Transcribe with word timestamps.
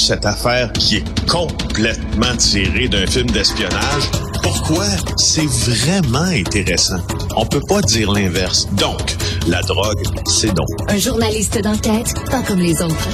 cette 0.00 0.26
affaire 0.26 0.72
qui 0.72 0.96
est 0.96 1.28
complètement 1.28 2.36
tirée 2.36 2.88
d'un 2.88 3.06
film 3.06 3.30
d'espionnage. 3.30 4.10
Pourquoi? 4.42 4.86
C'est 5.16 5.46
vraiment 5.46 6.18
intéressant. 6.20 6.98
On 7.36 7.44
peut 7.46 7.62
pas 7.68 7.80
dire 7.82 8.10
l'inverse. 8.12 8.66
Donc, 8.72 9.16
la 9.46 9.60
drogue, 9.62 10.02
c'est 10.26 10.54
donc. 10.54 10.68
Un 10.88 10.98
journaliste 10.98 11.62
d'enquête, 11.62 12.14
pas 12.30 12.42
comme 12.42 12.60
les 12.60 12.82
autres. 12.82 13.08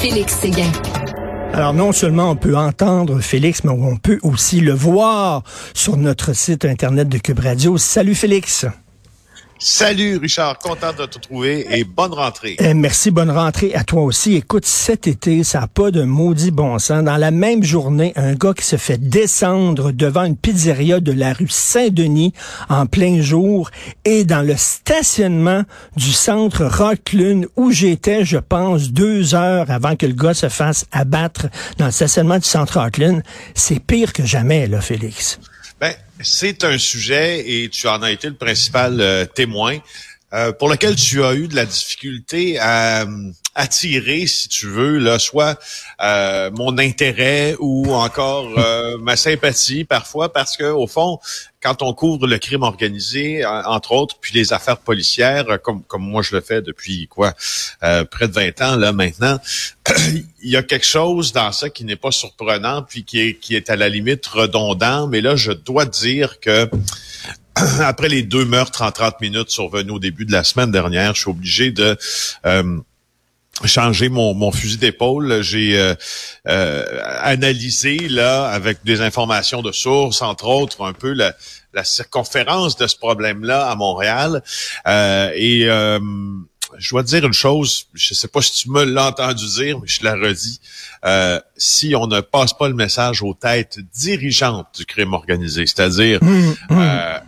Félix 0.00 0.34
Séguin. 0.40 0.70
Alors 1.52 1.72
non 1.72 1.92
seulement 1.92 2.30
on 2.30 2.36
peut 2.36 2.56
entendre 2.56 3.20
Félix, 3.20 3.64
mais 3.64 3.70
on 3.70 3.96
peut 3.96 4.18
aussi 4.22 4.60
le 4.60 4.72
voir 4.72 5.42
sur 5.72 5.96
notre 5.96 6.34
site 6.34 6.66
internet 6.66 7.08
de 7.08 7.16
Cube 7.18 7.38
Radio. 7.38 7.78
Salut 7.78 8.14
Félix. 8.14 8.66
Salut 9.58 10.18
Richard, 10.18 10.58
content 10.58 10.92
de 10.92 11.06
te 11.06 11.18
trouver 11.18 11.66
et 11.70 11.84
bonne 11.84 12.12
rentrée. 12.12 12.56
Eh, 12.58 12.74
merci, 12.74 13.10
bonne 13.10 13.30
rentrée 13.30 13.74
à 13.74 13.84
toi 13.84 14.02
aussi. 14.02 14.34
Écoute, 14.34 14.66
cet 14.66 15.06
été, 15.06 15.44
ça 15.44 15.60
n'a 15.60 15.66
pas 15.66 15.90
de 15.90 16.02
maudit 16.02 16.50
bon 16.50 16.78
sens. 16.78 17.02
Dans 17.02 17.16
la 17.16 17.30
même 17.30 17.62
journée, 17.62 18.12
un 18.16 18.34
gars 18.34 18.52
qui 18.52 18.66
se 18.66 18.76
fait 18.76 18.98
descendre 18.98 19.92
devant 19.92 20.24
une 20.24 20.36
pizzeria 20.36 21.00
de 21.00 21.12
la 21.12 21.32
rue 21.32 21.48
Saint-Denis 21.48 22.34
en 22.68 22.84
plein 22.84 23.22
jour 23.22 23.70
et 24.04 24.24
dans 24.24 24.42
le 24.42 24.56
stationnement 24.56 25.62
du 25.96 26.12
centre 26.12 26.66
Rocklune 26.66 27.46
où 27.56 27.70
j'étais, 27.70 28.26
je 28.26 28.38
pense, 28.38 28.92
deux 28.92 29.34
heures 29.34 29.70
avant 29.70 29.96
que 29.96 30.04
le 30.04 30.14
gars 30.14 30.34
se 30.34 30.50
fasse 30.50 30.84
abattre 30.92 31.46
dans 31.78 31.86
le 31.86 31.92
stationnement 31.92 32.38
du 32.38 32.46
centre 32.46 32.78
Rocklune. 32.78 33.22
C'est 33.54 33.80
pire 33.80 34.12
que 34.12 34.24
jamais, 34.24 34.66
là, 34.66 34.82
Félix. 34.82 35.38
Ben, 35.80 35.94
c'est 36.20 36.64
un 36.64 36.78
sujet 36.78 37.44
et 37.46 37.68
tu 37.68 37.86
en 37.86 38.02
as 38.02 38.10
été 38.10 38.28
le 38.28 38.34
principal 38.34 39.00
euh, 39.00 39.26
témoin 39.26 39.78
euh, 40.32 40.52
pour 40.52 40.70
lequel 40.70 40.96
tu 40.96 41.22
as 41.22 41.34
eu 41.34 41.48
de 41.48 41.54
la 41.54 41.66
difficulté 41.66 42.58
à 42.58 43.06
attirer, 43.56 44.26
si 44.26 44.48
tu 44.48 44.68
veux, 44.68 44.98
là, 44.98 45.18
soit 45.18 45.58
euh, 46.00 46.50
mon 46.52 46.78
intérêt 46.78 47.56
ou 47.58 47.92
encore 47.92 48.50
ma 49.00 49.16
sympathie 49.16 49.84
parfois, 49.84 50.32
parce 50.32 50.56
que 50.56 50.64
au 50.64 50.86
fond, 50.86 51.18
quand 51.60 51.82
on 51.82 51.92
couvre 51.94 52.28
le 52.28 52.38
crime 52.38 52.62
organisé, 52.62 53.44
entre 53.44 53.92
autres, 53.92 54.18
puis 54.20 54.32
les 54.34 54.52
affaires 54.52 54.78
policières, 54.78 55.60
comme 55.62 55.82
comme 55.82 56.02
moi 56.02 56.22
je 56.22 56.36
le 56.36 56.40
fais 56.40 56.62
depuis 56.62 57.08
quoi, 57.08 57.32
près 57.80 58.28
de 58.28 58.32
20 58.32 58.60
ans 58.60 58.76
là 58.76 58.92
maintenant, 58.92 59.40
il 60.42 60.50
y 60.50 60.56
a 60.56 60.62
quelque 60.62 60.86
chose 60.86 61.32
dans 61.32 61.52
ça 61.52 61.70
qui 61.70 61.84
n'est 61.84 61.96
pas 61.96 62.10
surprenant, 62.10 62.82
puis 62.82 63.04
qui 63.04 63.20
est, 63.20 63.34
qui 63.34 63.54
est 63.56 63.70
à 63.70 63.76
la 63.76 63.88
limite 63.88 64.26
redondant. 64.26 65.06
Mais 65.06 65.20
là, 65.20 65.36
je 65.36 65.52
dois 65.52 65.84
dire 65.84 66.40
que 66.40 66.68
après 67.80 68.08
les 68.08 68.22
deux 68.22 68.44
meurtres 68.44 68.82
en 68.82 68.90
30 68.90 69.20
minutes 69.20 69.50
survenus 69.50 69.92
au 69.92 69.98
début 69.98 70.24
de 70.24 70.32
la 70.32 70.44
semaine 70.44 70.70
dernière, 70.70 71.14
je 71.14 71.22
suis 71.22 71.30
obligé 71.30 71.70
de 71.70 71.96
euh, 72.44 72.78
changer 73.64 74.08
mon, 74.08 74.34
mon 74.34 74.52
fusil 74.52 74.76
d'épaule. 74.76 75.42
J'ai 75.42 75.78
euh, 75.78 75.94
euh, 76.48 77.00
analysé 77.20 77.96
là 78.08 78.46
avec 78.46 78.84
des 78.84 79.00
informations 79.00 79.62
de 79.62 79.72
sources, 79.72 80.22
entre 80.22 80.46
autres, 80.46 80.84
un 80.84 80.92
peu 80.92 81.12
la, 81.12 81.34
la 81.72 81.84
circonférence 81.84 82.76
de 82.76 82.86
ce 82.86 82.96
problème-là 82.96 83.68
à 83.68 83.74
Montréal. 83.74 84.42
et 84.86 85.68
je 86.78 86.90
dois 86.90 87.02
te 87.02 87.08
dire 87.08 87.24
une 87.24 87.32
chose, 87.32 87.86
je 87.94 88.14
sais 88.14 88.28
pas 88.28 88.42
si 88.42 88.52
tu 88.52 88.70
me 88.70 88.84
l'as 88.84 89.08
entendu 89.08 89.46
dire, 89.46 89.78
mais 89.80 89.86
je 89.86 90.04
la 90.04 90.14
redis. 90.14 90.60
Euh, 91.04 91.40
si 91.56 91.94
on 91.94 92.06
ne 92.06 92.20
passe 92.20 92.52
pas 92.52 92.68
le 92.68 92.74
message 92.74 93.22
aux 93.22 93.34
têtes 93.34 93.78
dirigeantes 93.94 94.68
du 94.76 94.84
crime 94.84 95.12
organisé, 95.12 95.66
c'est-à-dire 95.66 96.22
mmh, 96.22 96.28
mmh. 96.28 96.54
euh, 96.70 97.18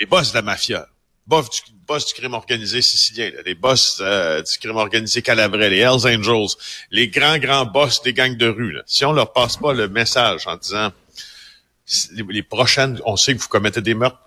les 0.00 0.06
boss 0.06 0.30
de 0.30 0.36
la 0.36 0.42
mafia, 0.42 0.86
boss 1.26 1.50
du, 1.50 1.72
boss 1.86 2.06
du 2.06 2.14
crime 2.14 2.34
organisé 2.34 2.82
sicilien, 2.82 3.30
les 3.44 3.54
boss 3.54 3.98
euh, 4.00 4.42
du 4.42 4.58
crime 4.58 4.76
organisé 4.76 5.22
calabrais, 5.22 5.70
les 5.70 5.78
Hells 5.78 6.06
Angels, 6.06 6.56
les 6.90 7.08
grands, 7.08 7.38
grands 7.38 7.66
boss 7.66 8.02
des 8.02 8.12
gangs 8.12 8.36
de 8.36 8.48
rue, 8.48 8.76
si 8.86 9.04
on 9.04 9.12
leur 9.12 9.32
passe 9.32 9.56
pas 9.56 9.72
le 9.72 9.88
message 9.88 10.46
en 10.46 10.56
disant 10.56 10.92
les 12.28 12.42
prochaines, 12.42 13.00
on 13.04 13.16
sait 13.16 13.34
que 13.34 13.40
vous 13.40 13.48
commettez 13.48 13.82
des 13.82 13.94
meurtres, 13.94 14.18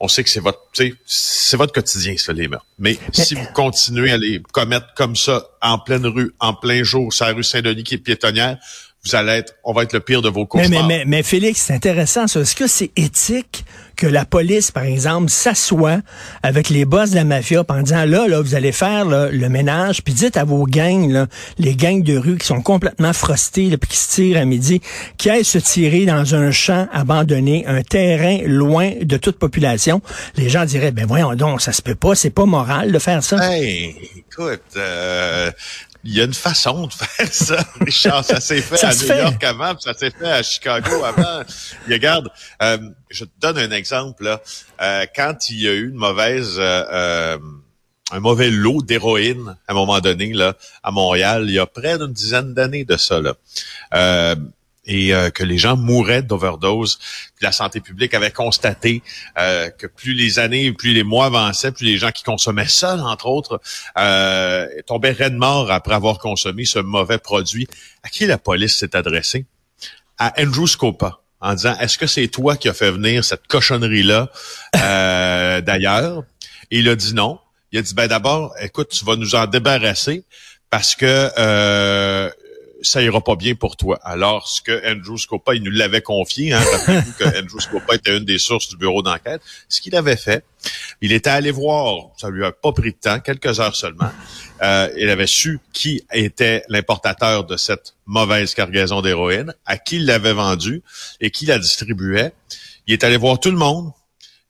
on 0.00 0.08
sait 0.08 0.24
que 0.24 0.30
c'est 0.30 0.40
votre, 0.40 0.60
c'est 1.06 1.56
votre 1.56 1.72
quotidien, 1.72 2.16
ça, 2.16 2.32
les 2.32 2.48
meurtres. 2.48 2.66
Mais, 2.78 2.98
si 3.12 3.34
vous 3.34 3.46
continuez 3.54 4.10
à 4.10 4.16
les 4.16 4.42
commettre 4.52 4.94
comme 4.94 5.14
ça, 5.14 5.46
en 5.60 5.78
pleine 5.78 6.06
rue, 6.06 6.34
en 6.40 6.54
plein 6.54 6.82
jour, 6.82 7.12
sur 7.12 7.26
la 7.26 7.32
rue 7.32 7.44
Saint-Denis 7.44 7.84
qui 7.84 7.94
est 7.94 7.98
piétonnière, 7.98 8.58
vous 9.04 9.16
allez 9.16 9.32
être, 9.32 9.54
on 9.64 9.72
va 9.72 9.82
être 9.82 9.92
le 9.92 10.00
pire 10.00 10.22
de 10.22 10.28
vos 10.28 10.46
cauchemars. 10.46 10.86
Mais, 10.86 10.98
mais, 10.98 11.04
mais, 11.04 11.22
Félix, 11.24 11.62
c'est 11.62 11.74
intéressant 11.74 12.28
ça. 12.28 12.40
Est-ce 12.40 12.54
que 12.54 12.68
c'est 12.68 12.92
éthique 12.94 13.64
que 13.96 14.06
la 14.06 14.24
police, 14.24 14.70
par 14.70 14.84
exemple, 14.84 15.28
s'assoit 15.28 15.98
avec 16.42 16.68
les 16.68 16.84
boss 16.84 17.10
de 17.10 17.16
la 17.16 17.24
mafia 17.24 17.64
en 17.68 17.82
disant, 17.82 18.04
là, 18.04 18.28
là, 18.28 18.40
vous 18.40 18.54
allez 18.54 18.70
faire 18.72 19.04
le 19.04 19.48
ménage, 19.48 20.02
puis 20.02 20.14
dites 20.14 20.36
à 20.36 20.44
vos 20.44 20.66
gangs, 20.66 21.10
là, 21.10 21.26
les 21.58 21.74
gangs 21.74 22.02
de 22.02 22.16
rue 22.16 22.38
qui 22.38 22.46
sont 22.46 22.62
complètement 22.62 23.12
frostés, 23.12 23.76
puis 23.76 23.90
qui 23.90 23.96
se 23.96 24.10
tirent 24.14 24.40
à 24.40 24.44
midi, 24.44 24.80
qui 25.18 25.30
aillent 25.30 25.44
se 25.44 25.58
tirer 25.58 26.06
dans 26.06 26.34
un 26.34 26.52
champ 26.52 26.88
abandonné, 26.92 27.64
un 27.66 27.82
terrain 27.82 28.38
loin 28.46 28.92
de 29.00 29.16
toute 29.16 29.38
population. 29.38 30.00
Les 30.36 30.48
gens 30.48 30.64
diraient, 30.64 30.92
ben 30.92 31.06
voyons 31.06 31.34
donc, 31.34 31.60
ça 31.60 31.72
se 31.72 31.82
peut 31.82 31.96
pas, 31.96 32.14
c'est 32.14 32.30
pas 32.30 32.46
moral 32.46 32.92
de 32.92 32.98
faire 32.98 33.22
ça. 33.22 33.36
Hey, 33.52 33.96
écoute, 34.16 34.62
euh, 34.76 35.50
il 36.04 36.14
y 36.14 36.20
a 36.20 36.24
une 36.24 36.34
façon 36.34 36.86
de 36.86 36.92
faire 36.92 37.28
ça, 37.32 37.64
Richard. 37.80 38.24
Ça 38.24 38.40
s'est 38.40 38.60
fait 38.60 38.84
à 38.84 38.94
New 38.94 39.22
York 39.22 39.44
avant, 39.44 39.74
puis 39.74 39.82
ça 39.82 39.94
s'est 39.94 40.10
fait 40.10 40.30
à 40.30 40.42
Chicago 40.42 41.04
avant. 41.04 41.42
regarde, 41.88 42.30
euh, 42.62 42.78
je 43.10 43.24
te 43.24 43.30
donne 43.40 43.58
un 43.58 43.70
exemple. 43.70 44.24
Là. 44.24 44.40
Euh, 44.80 45.06
quand 45.14 45.50
il 45.50 45.62
y 45.62 45.68
a 45.68 45.72
eu 45.72 45.88
une 45.88 45.96
mauvaise... 45.96 46.56
Euh, 46.58 47.38
un 48.14 48.20
mauvais 48.20 48.50
lot 48.50 48.82
d'héroïne 48.82 49.56
à 49.66 49.72
un 49.72 49.74
moment 49.74 49.98
donné 50.00 50.34
là 50.34 50.54
à 50.82 50.90
Montréal 50.90 51.44
il 51.48 51.54
y 51.54 51.58
a 51.58 51.64
près 51.64 51.96
d'une 51.96 52.12
dizaine 52.12 52.52
d'années 52.52 52.84
de 52.84 52.98
ça 52.98 53.22
là 53.22 53.36
et 54.84 55.14
euh, 55.14 55.30
que 55.30 55.44
les 55.44 55.58
gens 55.58 55.76
mouraient 55.76 56.22
d'overdose. 56.22 56.98
La 57.40 57.52
santé 57.52 57.80
publique 57.80 58.14
avait 58.14 58.30
constaté 58.30 59.02
euh, 59.38 59.70
que 59.70 59.86
plus 59.86 60.14
les 60.14 60.38
années, 60.38 60.72
plus 60.72 60.92
les 60.92 61.04
mois 61.04 61.26
avançaient, 61.26 61.72
plus 61.72 61.86
les 61.86 61.98
gens 61.98 62.10
qui 62.10 62.22
consommaient 62.22 62.68
ça, 62.68 62.96
entre 62.96 63.26
autres, 63.26 63.60
euh, 63.98 64.66
tombaient 64.86 65.14
de 65.14 65.36
mort 65.36 65.70
après 65.70 65.94
avoir 65.94 66.18
consommé 66.18 66.64
ce 66.64 66.78
mauvais 66.78 67.18
produit. 67.18 67.68
À 68.02 68.08
qui 68.08 68.26
la 68.26 68.38
police 68.38 68.76
s'est 68.76 68.96
adressée? 68.96 69.46
À 70.18 70.32
Andrew 70.40 70.66
Scopa 70.66 71.20
en 71.40 71.54
disant 71.54 71.76
est-ce 71.80 71.98
que 71.98 72.06
c'est 72.06 72.28
toi 72.28 72.56
qui 72.56 72.68
as 72.68 72.74
fait 72.74 72.90
venir 72.90 73.24
cette 73.24 73.46
cochonnerie 73.46 74.02
là 74.02 74.30
euh, 74.76 75.60
d'ailleurs? 75.62 76.24
Et 76.70 76.78
il 76.78 76.88
a 76.88 76.96
dit 76.96 77.14
non 77.14 77.38
il 77.72 77.78
a 77.78 77.82
dit 77.82 77.94
ben 77.94 78.06
d'abord 78.06 78.54
écoute 78.60 78.90
tu 78.90 79.04
vas 79.04 79.16
nous 79.16 79.34
en 79.34 79.46
débarrasser 79.46 80.24
parce 80.70 80.94
que 80.94 81.30
euh, 81.38 82.30
ça 82.82 83.02
ira 83.02 83.20
pas 83.20 83.36
bien 83.36 83.54
pour 83.54 83.76
toi. 83.76 83.98
Alors, 84.02 84.48
ce 84.48 84.60
que 84.60 84.90
Andrew 84.90 85.16
Scopa, 85.16 85.54
il 85.54 85.62
nous 85.62 85.70
l'avait 85.70 86.02
confié, 86.02 86.52
hein, 86.52 86.60
rappelez-vous 86.60 87.12
que 87.18 87.24
Andrew 87.38 87.60
Scopa 87.60 87.94
était 87.94 88.16
une 88.16 88.24
des 88.24 88.38
sources 88.38 88.68
du 88.68 88.76
bureau 88.76 89.02
d'enquête, 89.02 89.40
ce 89.68 89.80
qu'il 89.80 89.96
avait 89.96 90.16
fait, 90.16 90.44
il 91.00 91.12
était 91.12 91.30
allé 91.30 91.50
voir, 91.50 92.10
ça 92.16 92.30
lui 92.30 92.44
a 92.44 92.52
pas 92.52 92.72
pris 92.72 92.92
de 92.92 92.96
temps, 92.96 93.20
quelques 93.20 93.60
heures 93.60 93.74
seulement, 93.74 94.10
euh, 94.62 94.88
il 94.96 95.08
avait 95.08 95.26
su 95.26 95.60
qui 95.72 96.04
était 96.12 96.62
l'importateur 96.68 97.44
de 97.44 97.56
cette 97.56 97.94
mauvaise 98.06 98.54
cargaison 98.54 99.00
d'héroïne, 99.02 99.54
à 99.66 99.78
qui 99.78 99.96
il 99.96 100.06
l'avait 100.06 100.32
vendue 100.32 100.82
et 101.20 101.30
qui 101.30 101.46
la 101.46 101.58
distribuait. 101.58 102.32
Il 102.86 102.92
est 102.92 103.04
allé 103.04 103.16
voir 103.16 103.40
tout 103.40 103.50
le 103.50 103.56
monde, 103.56 103.92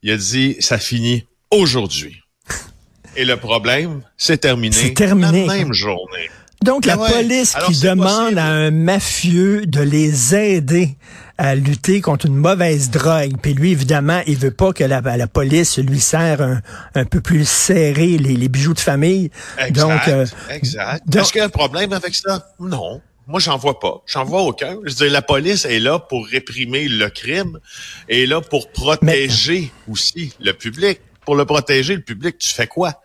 il 0.01 0.11
a 0.11 0.17
dit, 0.17 0.57
ça 0.59 0.77
finit 0.77 1.25
aujourd'hui. 1.51 2.21
Et 3.15 3.25
le 3.25 3.37
problème, 3.37 4.01
c'est 4.17 4.39
terminé, 4.39 4.75
c'est 4.75 4.93
terminé 4.95 5.45
la 5.45 5.53
même 5.53 5.73
journée. 5.73 6.29
Donc, 6.63 6.85
la 6.85 6.97
police 6.97 7.55
qui 7.65 7.79
demande 7.81 8.37
à 8.37 8.45
un 8.45 8.71
mafieux 8.71 9.65
de 9.65 9.81
les 9.81 10.33
aider 10.33 10.95
à 11.37 11.55
lutter 11.55 11.99
contre 11.99 12.27
une 12.27 12.35
mauvaise 12.35 12.89
drogue. 12.89 13.33
Puis 13.41 13.53
lui, 13.53 13.71
évidemment, 13.71 14.21
il 14.27 14.37
veut 14.37 14.51
pas 14.51 14.71
que 14.71 14.83
la, 14.83 15.01
la 15.01 15.27
police 15.27 15.77
lui 15.77 15.99
serre 15.99 16.41
un, 16.41 16.61
un 16.95 17.05
peu 17.05 17.21
plus 17.21 17.47
serré 17.47 18.17
les, 18.17 18.47
bijoux 18.47 18.73
de 18.73 18.79
famille. 18.79 19.29
Exact, 19.57 19.75
donc, 19.75 20.07
euh, 20.07 20.25
exact. 20.49 21.15
Est-ce 21.15 21.31
qu'il 21.31 21.39
y 21.39 21.41
a 21.41 21.45
un 21.45 21.49
problème 21.49 21.91
avec 21.91 22.15
ça? 22.15 22.47
Non. 22.59 23.01
Moi, 23.27 23.39
j'en 23.39 23.57
vois 23.57 23.79
pas. 23.79 24.01
J'en 24.05 24.23
vois 24.23 24.43
aucun. 24.43 24.77
Je 24.83 24.89
veux 24.91 25.05
dire, 25.05 25.11
la 25.11 25.21
police 25.21 25.65
est 25.65 25.79
là 25.79 25.99
pour 25.99 26.27
réprimer 26.27 26.87
le 26.87 27.09
crime 27.09 27.59
et 28.07 28.23
est 28.23 28.27
là 28.27 28.39
pour 28.39 28.69
protéger 28.71 29.71
aussi 29.89 30.33
le 30.39 30.53
public. 30.53 31.01
Pour 31.25 31.35
le 31.35 31.45
protéger, 31.45 31.95
le 31.95 32.01
public, 32.01 32.37
tu 32.37 32.53
fais 32.53 32.67
quoi? 32.67 33.02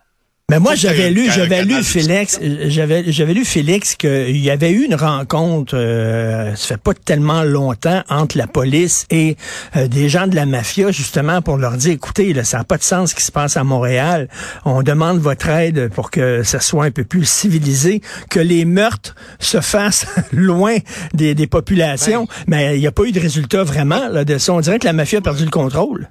Mais 0.50 0.60
moi, 0.60 0.74
j'avais 0.74 1.10
lu, 1.10 1.30
j'avais 1.30 1.62
lu 1.62 1.82
Félix, 1.82 2.40
j'avais, 2.40 3.12
j'avais 3.12 3.34
lu 3.34 3.44
Félix 3.44 3.96
qu'il 3.96 4.38
y 4.38 4.48
avait 4.48 4.70
eu 4.70 4.86
une 4.86 4.94
rencontre, 4.94 5.76
euh, 5.76 6.54
ça 6.54 6.68
fait 6.68 6.80
pas 6.80 6.94
tellement 6.94 7.42
longtemps, 7.42 8.02
entre 8.08 8.38
la 8.38 8.46
police 8.46 9.04
et 9.10 9.36
euh, 9.76 9.88
des 9.88 10.08
gens 10.08 10.26
de 10.26 10.34
la 10.34 10.46
mafia, 10.46 10.90
justement, 10.90 11.42
pour 11.42 11.58
leur 11.58 11.72
dire, 11.72 11.92
écoutez, 11.92 12.32
là, 12.32 12.44
ça 12.44 12.56
n'a 12.56 12.64
pas 12.64 12.78
de 12.78 12.82
sens 12.82 13.10
ce 13.10 13.14
qui 13.14 13.24
se 13.24 13.30
passe 13.30 13.58
à 13.58 13.64
Montréal. 13.64 14.30
On 14.64 14.82
demande 14.82 15.18
votre 15.18 15.50
aide 15.50 15.90
pour 15.92 16.10
que 16.10 16.42
ça 16.42 16.60
soit 16.60 16.86
un 16.86 16.92
peu 16.92 17.04
plus 17.04 17.28
civilisé, 17.28 18.00
que 18.30 18.40
les 18.40 18.64
meurtres 18.64 19.16
se 19.40 19.60
fassent 19.60 20.06
loin 20.32 20.78
des, 21.12 21.34
des 21.34 21.46
populations. 21.46 22.26
Mais 22.46 22.74
il 22.78 22.80
n'y 22.80 22.86
a 22.86 22.92
pas 22.92 23.04
eu 23.04 23.12
de 23.12 23.20
résultat 23.20 23.64
vraiment 23.64 24.08
là, 24.08 24.24
de 24.24 24.38
ça. 24.38 24.54
On 24.54 24.60
dirait 24.60 24.78
que 24.78 24.86
la 24.86 24.94
mafia 24.94 25.18
a 25.18 25.20
perdu 25.20 25.44
le 25.44 25.50
contrôle. 25.50 26.08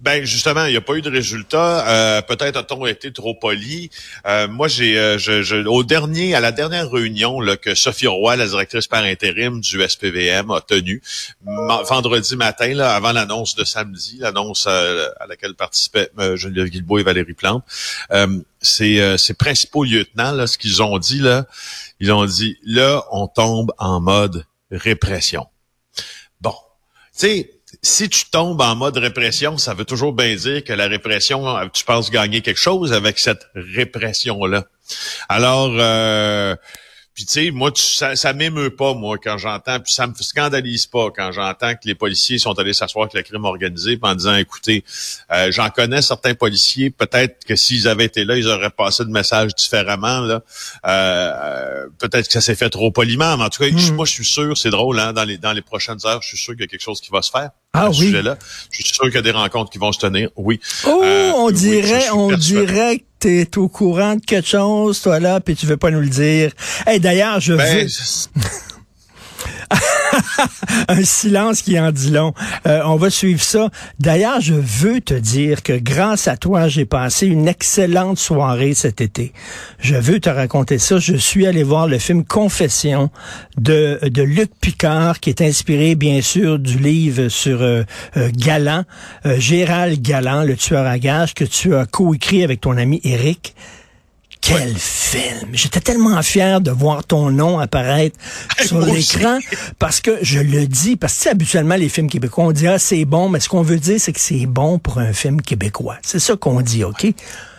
Ben 0.00 0.24
justement, 0.24 0.64
il 0.66 0.70
n'y 0.70 0.76
a 0.76 0.80
pas 0.80 0.94
eu 0.94 1.02
de 1.02 1.10
résultat. 1.10 1.88
Euh, 1.88 2.22
peut-être 2.22 2.56
a-t-on 2.56 2.86
été 2.86 3.12
trop 3.12 3.34
poli. 3.34 3.90
Euh, 4.26 4.46
moi, 4.46 4.68
j'ai, 4.68 4.96
euh, 4.96 5.18
je, 5.18 5.42
je, 5.42 5.56
au 5.66 5.82
dernier, 5.82 6.36
à 6.36 6.40
la 6.40 6.52
dernière 6.52 6.88
réunion 6.88 7.40
là, 7.40 7.56
que 7.56 7.74
Sophie 7.74 8.06
Roy, 8.06 8.36
la 8.36 8.46
directrice 8.46 8.86
par 8.86 9.02
intérim 9.02 9.60
du 9.60 9.82
SPVM, 9.82 10.52
a 10.52 10.60
tenue 10.60 11.02
vendredi 11.44 12.36
matin, 12.36 12.74
là, 12.74 12.94
avant 12.94 13.10
l'annonce 13.10 13.56
de 13.56 13.64
samedi, 13.64 14.18
l'annonce 14.20 14.68
à, 14.68 15.26
laquelle 15.28 15.54
participaient 15.54 16.10
Geneviève 16.36 16.68
Guilbeault 16.68 16.98
et 16.98 17.02
Valérie 17.02 17.34
Plante. 17.34 17.64
ces, 18.60 19.18
ces 19.18 19.34
principaux 19.34 19.84
lieutenants, 19.84 20.32
là, 20.32 20.46
ce 20.46 20.58
qu'ils 20.58 20.82
ont 20.82 20.98
dit 20.98 21.18
là, 21.18 21.46
ils 21.98 22.12
ont 22.12 22.24
dit 22.24 22.56
là, 22.64 23.04
on 23.10 23.26
tombe 23.26 23.72
en 23.78 24.00
mode 24.00 24.44
répression. 24.70 25.46
Bon, 26.40 26.54
tu 27.12 27.26
sais 27.26 27.57
si 27.82 28.08
tu 28.08 28.24
tombes 28.30 28.60
en 28.60 28.76
mode 28.76 28.96
répression, 28.96 29.58
ça 29.58 29.74
veut 29.74 29.84
toujours 29.84 30.12
bien 30.12 30.34
dire 30.34 30.64
que 30.64 30.72
la 30.72 30.88
répression, 30.88 31.44
tu 31.72 31.84
penses 31.84 32.10
gagner 32.10 32.40
quelque 32.40 32.60
chose 32.60 32.92
avec 32.92 33.18
cette 33.18 33.46
répression-là. 33.54 34.64
Alors, 35.28 35.72
euh, 35.78 36.56
puis 37.18 37.26
tu 37.26 37.32
sais, 37.32 37.50
moi, 37.50 37.72
ça, 37.74 38.14
ça 38.14 38.32
m'émeut 38.32 38.70
pas, 38.70 38.94
moi, 38.94 39.18
quand 39.18 39.38
j'entends, 39.38 39.80
puis 39.80 39.92
ça 39.92 40.06
me 40.06 40.14
scandalise 40.14 40.86
pas 40.86 41.10
quand 41.10 41.32
j'entends 41.32 41.74
que 41.74 41.80
les 41.84 41.96
policiers 41.96 42.38
sont 42.38 42.56
allés 42.60 42.72
s'asseoir 42.72 43.06
avec 43.06 43.14
la 43.14 43.24
crime 43.24 43.44
organisée 43.44 43.98
en 44.00 44.14
disant, 44.14 44.36
écoutez, 44.36 44.84
euh, 45.32 45.50
j'en 45.50 45.68
connais 45.68 46.00
certains 46.00 46.34
policiers, 46.34 46.90
peut-être 46.90 47.44
que 47.44 47.56
s'ils 47.56 47.88
avaient 47.88 48.04
été 48.04 48.24
là, 48.24 48.36
ils 48.36 48.46
auraient 48.46 48.70
passé 48.70 49.02
le 49.02 49.10
message 49.10 49.54
différemment. 49.56 50.20
Là, 50.20 50.42
euh, 50.86 51.86
peut-être 51.98 52.28
que 52.28 52.32
ça 52.32 52.40
s'est 52.40 52.54
fait 52.54 52.70
trop 52.70 52.92
poliment, 52.92 53.36
mais 53.36 53.44
en 53.44 53.50
tout 53.50 53.64
cas, 53.64 53.68
hmm. 53.68 53.96
moi, 53.96 54.06
je 54.06 54.12
suis 54.12 54.24
sûr, 54.24 54.56
c'est 54.56 54.70
drôle, 54.70 55.00
hein, 55.00 55.12
dans 55.12 55.24
les 55.24 55.38
dans 55.38 55.52
les 55.52 55.62
prochaines 55.62 55.98
heures, 56.06 56.22
je 56.22 56.28
suis 56.28 56.38
sûr 56.38 56.54
qu'il 56.54 56.60
y 56.60 56.64
a 56.64 56.68
quelque 56.68 56.84
chose 56.84 57.00
qui 57.00 57.10
va 57.10 57.20
se 57.20 57.32
faire. 57.32 57.50
Ah 57.74 57.90
oui. 57.90 57.96
Sujet-là. 57.96 58.38
Je 58.70 58.82
suis 58.82 58.94
sûr 58.94 59.04
qu'il 59.04 59.14
y 59.14 59.18
a 59.18 59.22
des 59.22 59.30
rencontres 59.30 59.70
qui 59.70 59.78
vont 59.78 59.92
se 59.92 60.00
tenir. 60.00 60.30
Oui. 60.36 60.60
Oh, 60.86 61.02
euh, 61.04 61.32
on 61.36 61.50
dirait, 61.50 62.10
on 62.10 62.32
dirait 62.32 63.04
t'es 63.18 63.48
au 63.56 63.68
courant 63.68 64.14
de 64.14 64.24
quelque 64.24 64.48
chose, 64.48 65.00
toi 65.00 65.18
là, 65.18 65.40
puis 65.40 65.56
tu 65.56 65.66
veux 65.66 65.76
pas 65.76 65.90
nous 65.90 66.00
le 66.00 66.08
dire. 66.08 66.52
Hey, 66.86 67.00
d'ailleurs, 67.00 67.40
je 67.40 67.54
ben, 67.54 67.84
veux... 67.84 67.88
un 70.88 71.04
silence 71.04 71.62
qui 71.62 71.78
en 71.78 71.92
dit 71.92 72.10
long. 72.10 72.34
Euh, 72.66 72.80
on 72.84 72.96
va 72.96 73.10
suivre 73.10 73.42
ça. 73.42 73.70
D'ailleurs, 73.98 74.40
je 74.40 74.54
veux 74.54 75.00
te 75.00 75.14
dire 75.14 75.62
que 75.62 75.72
grâce 75.72 76.28
à 76.28 76.36
toi, 76.36 76.68
j'ai 76.68 76.84
passé 76.84 77.26
une 77.26 77.48
excellente 77.48 78.18
soirée 78.18 78.74
cet 78.74 79.00
été. 79.00 79.32
Je 79.80 79.94
veux 79.94 80.20
te 80.20 80.30
raconter 80.30 80.78
ça. 80.78 80.98
Je 80.98 81.16
suis 81.16 81.46
allé 81.46 81.62
voir 81.62 81.86
le 81.86 81.98
film 81.98 82.24
Confession 82.24 83.10
de, 83.56 83.98
de 84.02 84.22
Luc 84.22 84.50
Picard, 84.60 85.20
qui 85.20 85.30
est 85.30 85.42
inspiré, 85.42 85.94
bien 85.94 86.20
sûr, 86.20 86.58
du 86.58 86.78
livre 86.78 87.28
sur 87.28 87.62
euh, 87.62 87.82
euh 88.16 88.30
Galant, 88.34 88.84
euh, 89.26 89.38
Gérald 89.38 90.00
Galant, 90.00 90.44
le 90.44 90.56
tueur 90.56 90.86
à 90.86 90.98
gages, 90.98 91.34
que 91.34 91.44
tu 91.44 91.74
as 91.74 91.86
coécrit 91.86 92.44
avec 92.44 92.60
ton 92.60 92.76
ami 92.76 93.00
Eric. 93.04 93.54
Quel 94.48 94.78
film! 94.78 95.50
J'étais 95.52 95.80
tellement 95.80 96.22
fier 96.22 96.62
de 96.62 96.70
voir 96.70 97.04
ton 97.04 97.30
nom 97.30 97.58
apparaître 97.58 98.18
sur 98.64 98.80
l'écran 98.80 99.38
parce 99.78 100.00
que 100.00 100.16
je 100.22 100.38
le 100.38 100.66
dis, 100.66 100.96
parce 100.96 101.22
que 101.22 101.28
habituellement 101.28 101.76
les 101.76 101.90
films 101.90 102.08
québécois, 102.08 102.44
on 102.44 102.52
dit 102.52 102.66
ah 102.66 102.78
c'est 102.78 103.04
bon, 103.04 103.28
mais 103.28 103.40
ce 103.40 103.50
qu'on 103.50 103.60
veut 103.60 103.78
dire 103.78 104.00
c'est 104.00 104.14
que 104.14 104.20
c'est 104.20 104.46
bon 104.46 104.78
pour 104.78 105.00
un 105.00 105.12
film 105.12 105.42
québécois. 105.42 105.98
C'est 106.00 106.18
ça 106.18 106.34
qu'on 106.34 106.62
dit, 106.62 106.82
ok? 106.82 107.08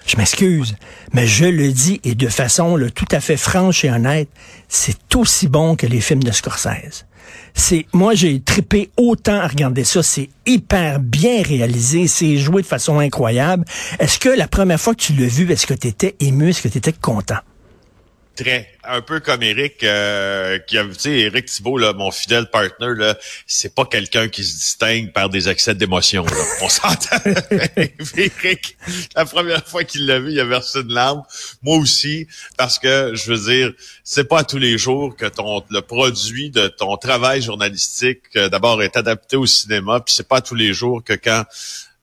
Je 0.08 0.18
m'excuse, 0.18 0.76
mais 1.14 1.28
je 1.28 1.46
le 1.46 1.72
dis 1.72 2.02
et 2.04 2.16
de 2.16 2.28
façon 2.28 2.80
tout 2.96 3.08
à 3.12 3.20
fait 3.20 3.38
franche 3.38 3.86
et 3.86 3.92
honnête, 3.92 4.30
c'est 4.68 5.16
aussi 5.16 5.48
bon 5.48 5.76
que 5.76 5.86
les 5.86 6.02
films 6.02 6.24
de 6.24 6.32
Scorsese 6.32 7.06
c'est 7.54 7.86
moi 7.94 8.14
j'ai 8.14 8.40
trippé 8.42 8.90
autant 8.98 9.40
à 9.40 9.48
regarder 9.48 9.84
ça, 9.84 10.04
c'est 10.04 10.30
hyper 10.46 11.00
bien 11.00 11.42
réalisé, 11.42 12.08
c'est 12.08 12.38
joué 12.38 12.62
de 12.62 12.68
façon 12.68 13.00
incroyable. 13.00 13.66
Est-ce 14.00 14.20
que 14.20 14.30
la 14.30 14.48
première 14.48 14.80
fois 14.80 14.96
que 14.96 15.02
tu 15.02 15.14
l'as 15.14 15.28
vu, 15.28 15.52
est-ce 15.52 15.68
que 15.68 15.74
tu 15.74 15.88
étais 15.88 16.16
ému, 16.20 16.50
est-ce 16.50 16.62
que 16.62 16.68
tu 16.68 16.78
étais 16.78 16.94
content? 16.94 17.40
Très, 18.40 18.70
un 18.86 19.02
peu 19.02 19.20
comme 19.20 19.44
Eric, 19.44 19.84
euh, 19.84 20.60
qui 20.60 20.78
a, 20.78 20.86
tu 20.86 20.94
sais, 20.98 21.12
Eric 21.12 21.48
Thibault, 21.48 21.78
là, 21.78 21.92
mon 21.92 22.10
fidèle 22.10 22.50
partner, 22.50 22.94
là, 22.96 23.18
c'est 23.46 23.76
pas 23.76 23.84
quelqu'un 23.84 24.30
qui 24.30 24.46
se 24.46 24.56
distingue 24.56 25.12
par 25.12 25.28
des 25.28 25.50
excès 25.50 25.76
d'émotion. 25.76 26.26
On 26.62 26.70
s'entend. 26.70 27.18
Eric, 28.16 28.78
la 29.14 29.26
première 29.26 29.68
fois 29.68 29.84
qu'il 29.84 30.06
l'a 30.06 30.22
vu, 30.22 30.32
il 30.32 30.40
a 30.40 30.46
versé 30.46 30.80
une 30.80 30.94
larme. 30.94 31.24
Moi 31.64 31.76
aussi, 31.76 32.28
parce 32.56 32.80
que 32.80 33.12
je 33.14 33.34
veux 33.34 33.54
dire, 33.54 33.74
c'est 34.06 34.30
pas 34.30 34.46
tous 34.46 34.58
les 34.58 34.78
jours 34.78 35.18
que 35.18 35.26
ton 35.26 35.62
le 35.70 35.82
produit 35.82 36.50
de 36.50 36.70
ton 36.70 36.96
travail 36.96 37.42
journalistique, 37.42 38.22
euh, 38.38 38.48
d'abord, 38.48 38.82
est 38.82 38.96
adapté 38.96 39.36
au 39.36 39.48
cinéma, 39.48 40.00
puis 40.00 40.14
c'est 40.14 40.30
pas 40.30 40.40
tous 40.40 40.56
les 40.56 40.72
jours 40.72 41.04
que 41.04 41.12
quand 41.12 41.44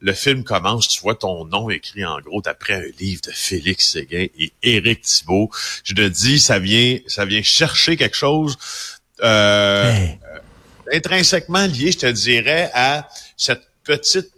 le 0.06 0.12
film 0.12 0.44
commence, 0.44 0.87
tu 0.87 1.00
vois 1.00 1.17
ton 1.17 1.44
nom 1.47 1.69
écrit 1.69 2.05
en 2.05 2.20
gros 2.20 2.41
d'après 2.41 2.75
un 2.75 2.91
livre 3.00 3.23
de 3.23 3.32
Félix 3.32 3.91
Séguin 3.91 4.26
et 4.38 4.53
Éric 4.62 5.03
Thibault. 5.03 5.50
Je 5.82 5.94
te 5.94 6.06
dis, 6.08 6.38
ça 6.38 6.61
vient, 6.61 6.99
ça 7.08 7.25
vient 7.25 7.43
chercher 7.43 7.97
quelque 7.97 8.17
chose 8.17 8.56
euh, 9.25 10.06
intrinsèquement 10.93 11.67
lié, 11.67 11.91
je 11.91 11.99
te 11.99 12.06
dirais, 12.06 12.70
à 12.73 13.08
cette 13.37 13.62
petite 13.82 14.31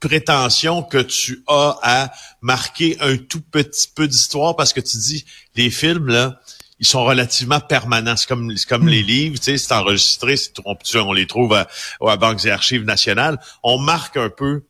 prétention 0.00 0.82
que 0.82 1.02
tu 1.02 1.42
as 1.46 1.78
à 1.82 2.12
marquer 2.40 2.96
un 3.00 3.18
tout 3.18 3.42
petit 3.42 3.88
peu 3.94 4.08
d'histoire 4.08 4.56
parce 4.56 4.72
que 4.72 4.80
tu 4.80 4.96
dis 4.96 5.26
les 5.56 5.70
films 5.70 6.08
là 6.08 6.40
ils 6.78 6.86
sont 6.86 7.04
relativement 7.04 7.58
permanents. 7.58 8.16
C'est 8.16 8.28
comme, 8.28 8.52
comme 8.68 8.84
hmm. 8.84 8.88
les 8.88 9.02
livres, 9.02 9.38
tu 9.38 9.44
sais, 9.44 9.56
c'est 9.56 9.72
enregistré, 9.72 10.34
on, 10.66 10.76
on 10.96 11.12
les 11.14 11.26
trouve 11.26 11.54
à, 11.54 11.68
à 12.06 12.16
Banque 12.18 12.44
et 12.44 12.50
Archives 12.50 12.84
nationales. 12.84 13.40
On 13.62 13.78
marque 13.78 14.18
un 14.18 14.28
peu 14.28 14.62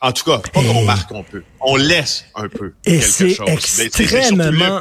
en 0.00 0.12
tout 0.12 0.24
cas, 0.24 0.38
pas 0.38 0.60
qu'on 0.60 0.84
marque 0.84 1.12
un 1.12 1.22
peu. 1.22 1.42
On 1.60 1.76
laisse 1.76 2.26
un 2.34 2.48
peu 2.48 2.74
et 2.84 3.00
c'est 3.00 3.36
Extrêmement, 3.48 4.80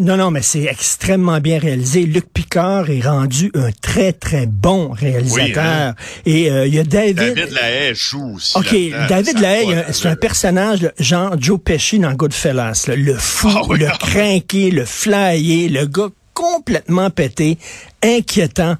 non, 0.00 0.16
non, 0.16 0.30
mais 0.32 0.42
c'est 0.42 0.64
extrêmement 0.64 1.38
bien 1.38 1.60
réalisé. 1.60 2.02
Luc 2.02 2.26
Picard 2.32 2.90
est 2.90 3.00
rendu 3.00 3.52
un 3.54 3.70
très, 3.80 4.12
très 4.12 4.46
bon 4.46 4.90
réalisateur. 4.90 5.64
Hein. 5.64 5.94
Et 6.26 6.50
euh, 6.50 6.66
il 6.66 6.74
y 6.74 6.80
a 6.80 6.84
David... 6.84 7.16
David 7.16 7.50
Lahaye 7.50 7.94
joue 7.94 8.34
aussi. 8.34 8.56
OK, 8.56 9.08
David 9.08 9.38
Lahaye, 9.38 9.84
c'est 9.92 10.08
un 10.08 10.16
personnage, 10.16 10.90
genre 10.98 11.36
Joe 11.38 11.60
Pesci 11.62 12.00
dans 12.00 12.12
Goodfellas. 12.14 12.86
le 12.88 13.14
fou, 13.14 13.50
ah 13.54 13.74
le 13.74 13.88
ah 13.88 13.96
crinqué, 13.98 14.72
le 14.72 14.84
flyé, 14.84 15.68
le 15.68 15.86
gars 15.86 16.08
complètement 16.34 17.10
pété, 17.10 17.58
inquiétant. 18.02 18.76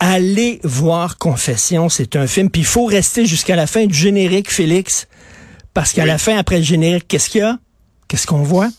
Allez 0.00 0.60
voir 0.62 1.18
Confession, 1.18 1.88
c'est 1.88 2.16
un 2.16 2.26
film. 2.26 2.50
Puis 2.50 2.62
il 2.62 2.66
faut 2.66 2.84
rester 2.84 3.26
jusqu'à 3.26 3.56
la 3.56 3.66
fin 3.66 3.86
du 3.86 3.94
générique, 3.94 4.50
Félix. 4.50 5.08
Parce 5.74 5.92
qu'à 5.92 6.06
la 6.06 6.18
fin, 6.18 6.36
après 6.36 6.58
le 6.58 6.64
générique, 6.64 7.06
qu'est-ce 7.08 7.28
qu'il 7.30 7.40
y 7.40 7.44
a? 7.44 7.58
Qu'est-ce 8.08 8.26
qu'on 8.26 8.42
voit? 8.42 8.70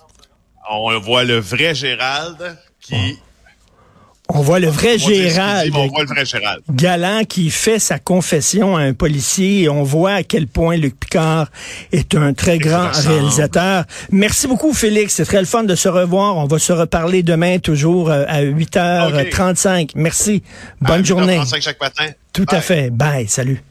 On 0.70 1.00
voit 1.00 1.24
le 1.24 1.40
vrai 1.40 1.76
Gérald 1.76 2.58
qui 2.80 3.18
on 4.30 4.42
voit 4.42 4.60
le 4.60 4.68
vrai 4.68 4.98
Gérald. 4.98 5.74
on 5.76 5.88
voit 5.88 6.04
le 6.04 6.08
vrai 6.08 6.26
Gérald. 6.26 6.62
Galant 6.72 7.24
qui 7.24 7.50
fait 7.50 7.80
sa 7.80 8.00
confession 8.00 8.78
à 8.78 8.82
un 8.82 8.94
policier 8.94 9.64
et 9.64 9.70
on 9.70 9.84
voit 9.84 10.14
à 10.14 10.24
quel 10.24 10.48
point 10.48 10.78
Luc 10.78 11.00
Picard 11.00 11.48
est 11.92 12.16
un 12.16 12.34
très 12.34 12.60
grand 12.60 12.92
réalisateur. 12.92 13.86
Merci 14.12 14.48
beaucoup, 14.48 14.74
Félix. 14.74 15.16
C'est 15.16 15.26
très 15.26 15.40
le 15.40 15.46
fun 15.46 15.64
de 15.64 15.76
se 15.76 15.90
revoir. 15.90 16.38
On 16.38 16.46
va 16.46 16.60
se 16.60 16.74
reparler 16.74 17.24
demain, 17.24 17.60
toujours 17.60 18.10
euh, 18.10 18.26
à 18.28 18.44
8h35. 18.44 19.92
Merci. 19.96 20.44
Bonne 20.82 21.06
journée. 21.06 21.40
chaque 21.60 21.82
matin. 21.82 22.08
Tout 22.34 22.46
à 22.50 22.62
fait. 22.62 22.90
Bye. 22.92 23.28
Salut. 23.28 23.62